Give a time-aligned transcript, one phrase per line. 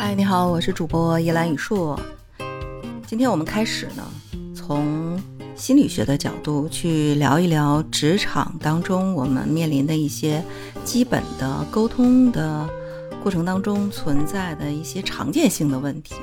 [0.00, 1.98] 嗨，你好，我是主播叶兰雨硕。
[3.04, 4.04] 今天我们开始呢，
[4.54, 5.20] 从
[5.56, 10.40] 心理学的角度去聊一聊职场当中我们面临的一些
[10.84, 12.64] 基本的沟通的
[13.24, 16.14] 过程当中存在的一些常见性的问题。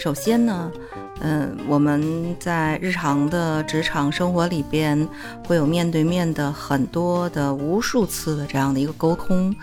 [0.00, 0.72] 首先呢，
[1.20, 5.06] 嗯，我们在日常的职场生活里边
[5.46, 9.54] 会有面对面的很多的无数次的这样的一个沟通。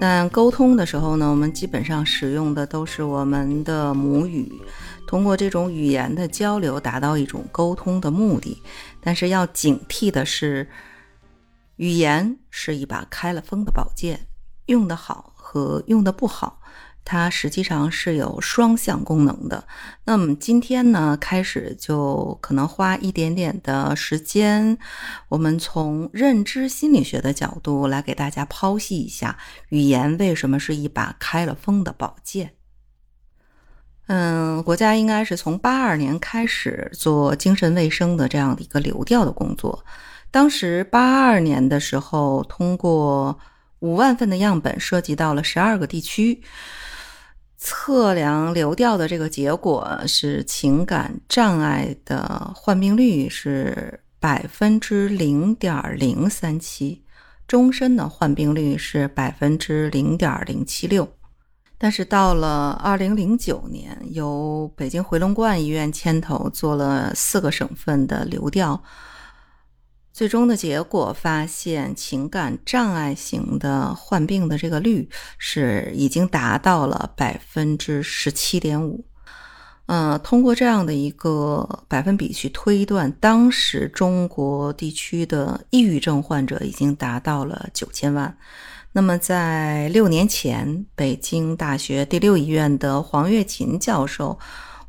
[0.00, 4.50] 但沟通的时候呢，我们基本上使用的都是我们的母语，
[5.06, 8.62] 通过这种语言的交流达到一种沟通的目的。
[9.02, 10.66] 但是要警惕的是，
[11.76, 14.18] 语言是一把开了封的宝剑，
[14.64, 16.60] 用得好和用得不好。
[17.04, 19.64] 它实际上是有双向功能的。
[20.04, 24.78] 那么今天呢，开始就可能花一点点的时间，
[25.28, 29.36] 我们从认知心理学的角度来给大家剖析一下
[29.70, 32.54] 语言为什么是一把开了封的宝剑。
[34.06, 39.84] 嗯，国家应该是从八二年开始做精神卫生的这样的一个流调的工作。
[40.30, 43.38] 当时八二年的时候，通过
[43.80, 46.42] 五万份的样本，涉及到了十二个地区。
[47.64, 57.04] 测量流调的这个结果是情感障碍的患病率是百分之零点零三七，
[57.46, 61.08] 终身的患病率是百分之零点零七六。
[61.78, 68.82] 但是到了二零零九年，由北京回龙观医院牵头做了四个省份的流调。
[70.12, 79.04] 最终的结果发现，情感障碍型的患病的这个率是已经达到了百分之十七点五。
[79.86, 88.36] 嗯，通过这样的一个百分比去推断，当时中国地区的抑郁症患者已经达到了九千万。
[88.92, 94.38] 那么，在六年前，北京大学第六医院的黄月琴教授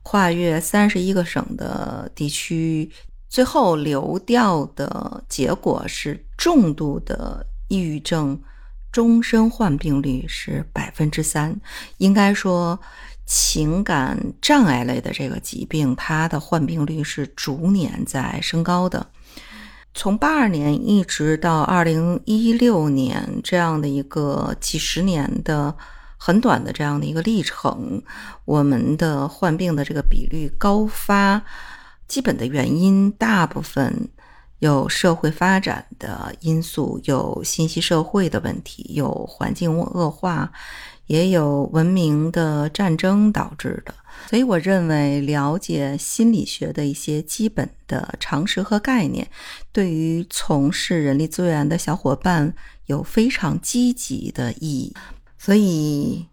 [0.03, 2.91] 跨越三十一个省的地区。
[3.33, 8.39] 最后流掉的结果是重度的抑郁症，
[8.91, 11.59] 终身患病率是百分之三。
[11.97, 12.79] 应该说，
[13.25, 19.07] 情感障碍类的这个疾病，它的患病率是逐年在升高的。
[19.95, 25.75] 从八二年一直到二零一六年这样的一个几十年的
[26.17, 27.99] 很短的这样的一个历程，
[28.45, 31.41] 我们的患病的这个比率高发。
[32.13, 34.07] 基本的原因，大部分
[34.59, 40.51] 有社会发展的因素，有信息社会的问题，有环境恶化，
[41.07, 43.95] 也有文明的战争导致的。
[44.29, 49.27] 所以，我认为了解心理学的一些基本的常识和概念，
[49.71, 52.53] 对于从事人力资源的小伙伴
[52.85, 54.93] 有非常积极的意义。
[55.39, 56.27] 所以，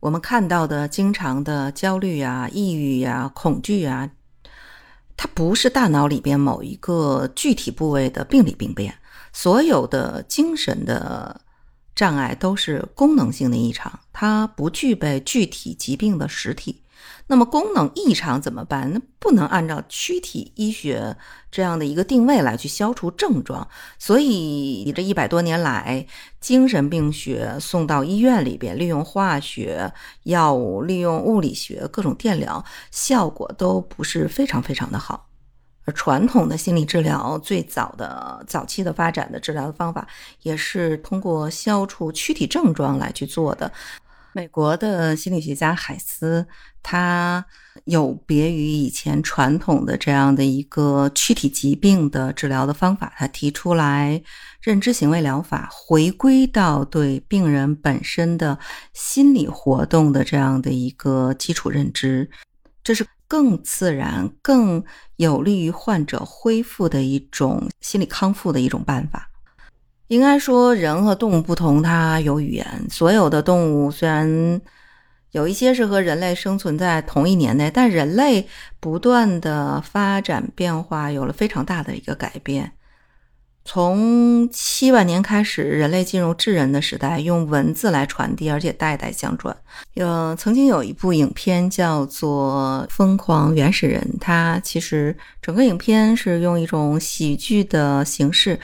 [0.00, 4.10] 我们看到的经常的焦虑呀、抑郁呀、恐惧啊。
[5.16, 8.94] 它不是大脑里边某一个具体部位的病理病变，
[9.32, 11.40] 所有的精神的
[11.94, 16.83] 障碍都是功能性的异常，它不具备具体疾病的实体。
[17.26, 18.92] 那么功能异常怎么办？
[18.92, 21.16] 那不能按照躯体医学
[21.50, 23.66] 这样的一个定位来去消除症状。
[23.98, 26.06] 所以你这一百多年来，
[26.38, 29.90] 精神病学送到医院里边，利用化学
[30.24, 35.28] 药物、利用物理学、各种电疗，效果都不是非常非常的好。
[35.86, 40.06] 而传统的心理治疗最早的早期的发展的治疗的方法，
[40.42, 43.70] 也是通过消除躯体症状来去做的。
[44.34, 46.44] 美国的心理学家海斯，
[46.82, 47.46] 他
[47.84, 54.20] 有别于以前传统的这样的一个躯体疾病的治疗的方法，他提出来
[54.60, 58.58] 认知行为疗法，回归到对病人本身的
[58.92, 62.28] 心理活动的这样的一个基础认知，
[62.82, 64.82] 这是更自然、更
[65.14, 69.30] 有利于患者恢复的一种心理康复的一种办法。
[70.08, 72.66] 应该说，人和动物不同，它有语言。
[72.90, 74.60] 所有的动物虽然
[75.30, 78.46] 有一些是和人类生存在同一年代，但人类
[78.80, 82.72] 不断的发展变化，有了非常大的一个改变。
[83.64, 89.56] 从七万年开始，人类进入智人的时代，用文字来传递，而且代代相传。
[89.94, 98.60] 有曾经有一部影片叫做《疯狂原始人》，它其实整个影片是用一种喜剧的形式，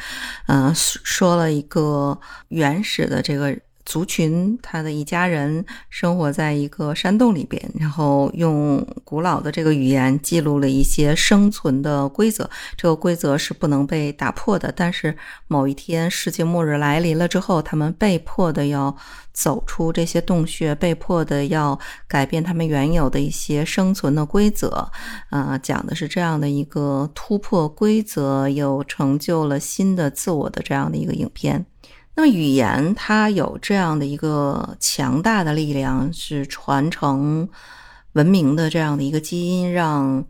[0.47, 3.57] 呃，说了一个原始的这个。
[3.91, 12.49] 族群，他的一家人生活在一个山洞里边，然后用古老的这个语言记录了一些生存的规则。
[12.77, 14.73] 这个规则是不能被打破的。
[14.77, 15.17] 但是
[15.49, 18.97] 某一天世界末日来临了之后，他们被迫的要
[19.33, 21.77] 走出这些洞穴，被迫的要
[22.07, 24.89] 改变他们原有的一些生存的规则。
[25.31, 31.67] 啊，讲的是这样的一个突破规则，又成就了新的自我的这样的一个影片。
[32.15, 37.49] 那么语言它有这样的一个强大的力量，是传承
[38.13, 40.25] 文明的这样的一个基因，让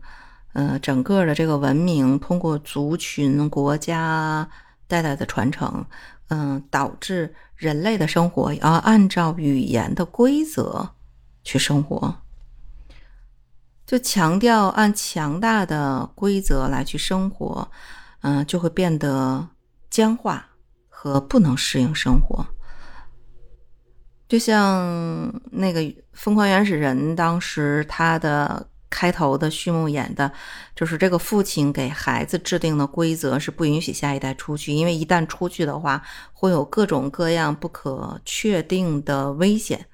[0.53, 4.47] 呃整个的这个文明通过族群、国家
[4.87, 5.83] 代代的传承，
[6.29, 10.91] 嗯，导致人类的生活要按照语言的规则
[11.43, 12.15] 去生活，
[13.85, 17.69] 就强调按强大的规则来去生活，
[18.21, 19.49] 嗯，就会变得
[19.89, 20.50] 僵化。
[21.03, 22.45] 和不能适应生活，
[24.29, 25.81] 就像那个
[26.13, 30.31] 《疯狂原始人》当时他的开头的序幕演的，
[30.75, 36.03] 就是这个父亲给孩子制定的规则是不允许下一代出去，因为一旦出去的话，
[36.33, 39.87] 会有各种各样不可确定的危险。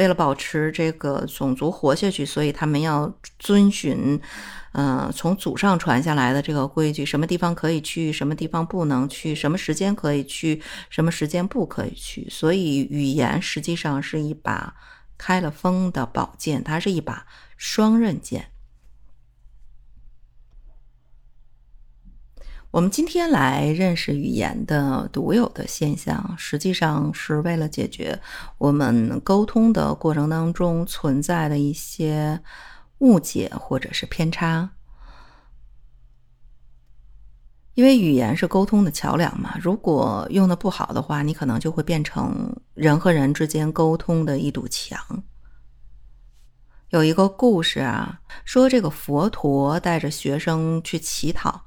[0.00, 4.18] 为了保持这个种族活下去，所以他们要遵循，
[4.72, 12.26] 呃，从祖上传下来的这个规矩：什么地方可以去，什么地方不能去，什么时间可以去，什么时间不可以去。
[12.30, 14.74] 所以，语言实际上是一把
[15.18, 17.26] 开了封的宝剑，它是一把
[17.58, 18.49] 双刃剑。
[22.72, 28.20] 我们今天来认识语言的独有的现象，实际上是为了解决
[28.58, 32.40] 我们沟通的过程当中存在的一些
[32.98, 34.70] 误解或者是偏差。
[37.74, 45.24] 因为语言是沟通的桥梁嘛，如果用的不好的话，你可能就会变成人和人之间沟通的一堵墙。
[46.90, 51.64] 有一个故事啊，说这个佛陀带着学生去乞讨。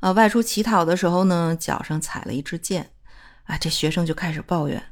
[0.00, 2.90] 啊，外出乞讨的时候呢，脚上踩了一支箭，
[3.44, 4.82] 啊，这学生就开始抱怨，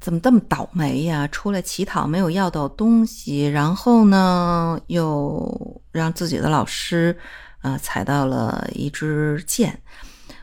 [0.00, 1.28] 怎么这么倒霉呀？
[1.28, 7.18] 出来乞讨没有要到东西，然后呢，又让自己的老师，
[7.60, 9.82] 啊，踩到了一支箭。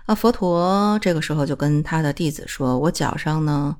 [0.05, 3.77] 啊，佛陀这个时候就跟他的弟子说：“我脚上呢，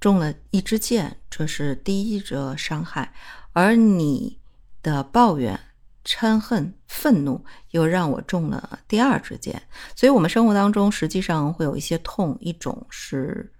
[0.00, 3.14] 中了一支箭，这是第一者伤害，
[3.52, 4.40] 而你
[4.82, 5.58] 的抱怨。”
[6.04, 9.62] 嗔恨、愤怒，又让我中了第二支箭。
[9.94, 13.52] 所以，我们生活当中实际上会有一些痛，一种是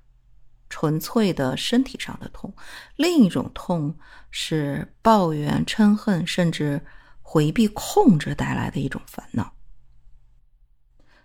[0.69, 2.53] 纯粹的身体上的痛，
[2.97, 3.97] 另一种痛
[4.31, 6.81] 是抱怨、嗔恨，甚至
[7.21, 9.53] 回避、控制带来的一种烦恼。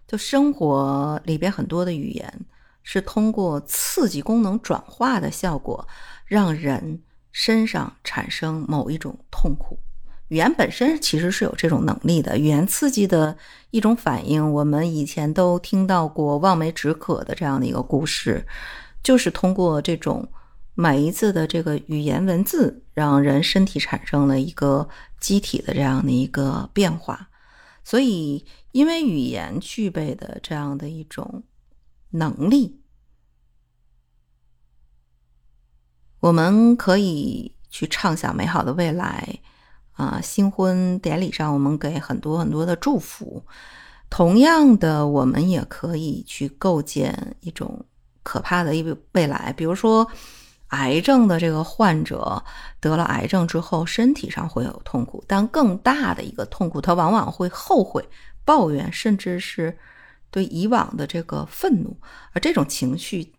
[0.08, 2.46] 就生活里边很多的语言，
[2.84, 5.86] 是通过刺激功能转化的效果，
[6.26, 9.80] 让人身上产生某一种痛苦。
[10.30, 13.38] 语言本身其实是有这种能力的，语言刺激的
[13.72, 14.54] 一种反应。
[14.54, 18.46] 我们以前都听到过望梅止渴的这样的一个故事，
[19.02, 20.30] 就是通过这种
[20.74, 24.90] 每一次的这个语言文字，让人身体产生了一个
[25.20, 27.30] 机体的这样的一个变化。
[27.86, 31.44] 所以，因为语言具备的这样的一种
[32.10, 32.82] 能力，
[36.20, 39.40] 我们可以去畅想美好的未来。
[39.98, 43.44] 啊，新婚典礼上，我们给很多很多的祝福。
[44.10, 47.84] 同样的，我们也可以去构建一种
[48.22, 49.52] 可怕的一个未来。
[49.58, 50.08] 比如说，
[50.68, 52.42] 癌症的这个患者
[52.80, 58.08] 得了癌症之后，身体上会有痛苦，但更大的一个痛苦，他往往会后悔、
[58.46, 59.76] 抱怨，甚至是
[60.30, 61.98] 对以往的这个愤怒。
[62.34, 63.34] 而这种情绪，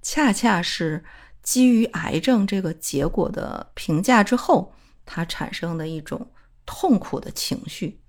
[0.00, 1.04] 恰恰是
[1.42, 4.72] 基于癌症这个结果的评价之后。
[5.12, 6.24] 它产生的一种
[6.64, 8.00] 痛苦的情绪。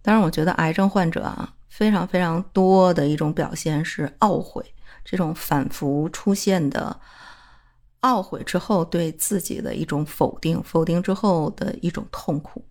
[0.00, 4.64] 当然，我觉得癌症患者啊，非常非常多的一种表现是懊悔，
[5.04, 7.00] 这种反复出现的
[8.02, 12.64] 懊悔之后对自己的一种否定，否定之后的一种痛苦。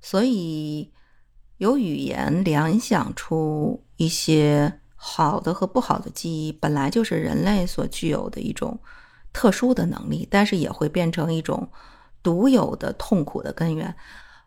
[0.00, 0.90] 所以，
[1.58, 8.80] 由语言联想出一些好的和不好的记忆，本来就是人类所具有的一种
[9.30, 11.70] 特殊的能力，但是也会变成一种。
[12.22, 13.94] 独有的痛苦的根源。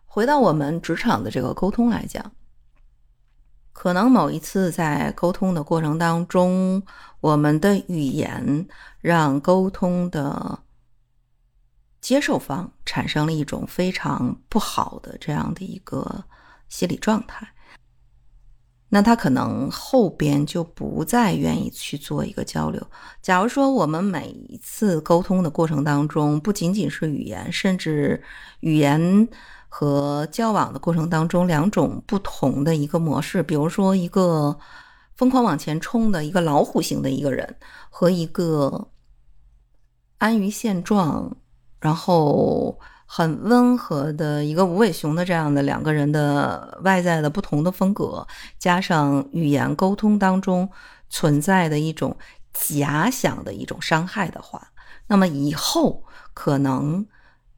[0.04, 2.32] 回到我们职场的这个沟通来讲，
[3.72, 6.82] 可能某一次在沟通的过程当中，
[7.20, 8.66] 我们的语言
[9.00, 10.58] 让沟通的
[12.00, 16.24] 接受方产生了一种非常不好的这样的一个
[16.68, 17.46] 心理状态。
[18.88, 22.80] 那他可能后边就不再愿意去做一个交流。
[23.20, 28.22] 假如说我们每一次沟通的过程当中，不仅仅是语言，甚至
[28.60, 29.28] 语言
[29.68, 34.56] 和交往的过程当中两种不同的一个模式，比如说一个
[35.16, 37.56] 疯狂往前冲的一个老虎型的一个人，
[37.90, 38.88] 和一个
[40.18, 41.36] 安于现状，
[41.80, 42.78] 然后。
[43.08, 48.26] 很温和的一个无尾熊的这样的两个人的外在的不同的风格，
[48.58, 50.68] 加上语言沟通当中
[51.08, 52.16] 存在的一种
[52.52, 54.72] 假想的一种伤害的话，
[55.06, 56.02] 那么以后
[56.34, 57.06] 可能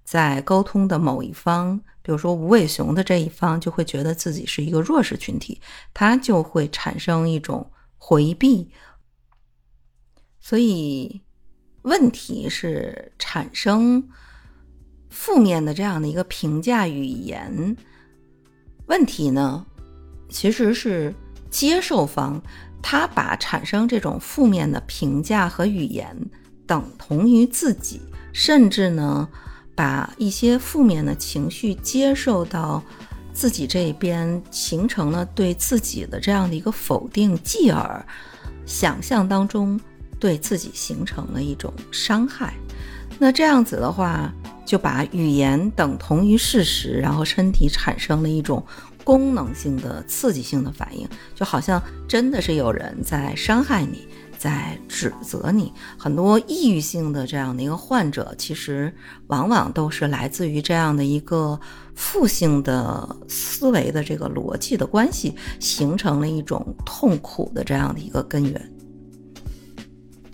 [0.04, 5.60] 在沟通的某一方，比如说无尾熊的这一方，就会觉得自己是一个弱势群体，
[5.94, 8.70] 他就会产生一种回避。
[10.38, 11.22] 所以
[11.82, 14.06] 问题是产生。
[15.20, 17.76] 负面的这样的一个评价语言
[18.86, 19.66] 问题呢，
[20.28, 21.12] 其实是
[21.50, 22.40] 接受方
[22.80, 26.16] 他把产生这种负面的评价和语言
[26.68, 28.00] 等同于自己，
[28.32, 29.28] 甚至呢
[29.74, 32.80] 把一些负面的情绪接受到
[33.32, 38.06] 自己这边，形成了对自己的这样的一个否定，继而
[38.64, 39.78] 想象当中
[40.20, 42.54] 对自己形成了一种伤害。
[43.18, 44.32] 那这样子的话。
[44.68, 48.62] 就把语言等同于事实，然后身体产生了一种
[49.02, 54.06] 功能性的刺激性的反应，就好像真的是有人在伤害你，
[54.38, 55.72] 在指责你。
[55.96, 58.92] 很多抑郁性的这样的一个患者，其实
[59.28, 61.58] 往往都是来自于这样的一个
[61.94, 68.72] 负性的思维的这个逻辑的关系，形成了一种痛苦的这样的一个根源。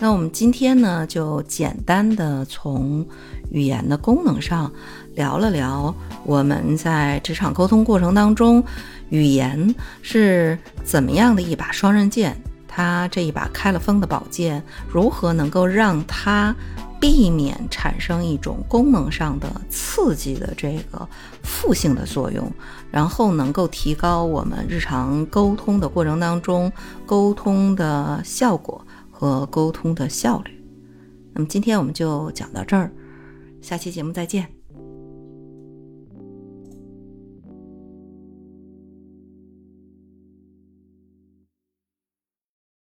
[0.05, 3.07] 那我们今天呢，就简单的从
[3.51, 4.71] 语言的功能上
[5.15, 5.95] 聊了聊，
[6.25, 8.63] 我们在职场沟通过程当中，
[9.09, 12.37] 语言是怎么样的一把双刃剑？
[12.69, 16.55] 它这一把开了锋的宝剑，如何能够让它
[17.01, 21.09] 避免产生一种功能上的刺激的这个
[21.43, 22.47] 负性的作用，
[22.91, 26.71] 然后能够提高我们日常沟通的过程当中
[27.07, 28.87] 沟通的效果？
[29.17, 30.51] 和沟通的效率。
[31.33, 32.93] 那么今天我们就讲到这儿，
[33.63, 34.54] 下期节目再见。